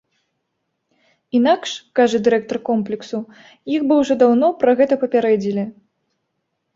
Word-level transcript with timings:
Інакш, 1.39 1.69
кажа 1.99 2.21
дырэктар 2.27 2.57
комплексу, 2.69 3.19
іх 3.73 3.85
бы 3.91 3.99
ўжо 4.01 4.13
даўно 4.23 4.47
пра 4.65 4.71
гэта 4.81 4.93
папярэдзілі. 5.05 5.63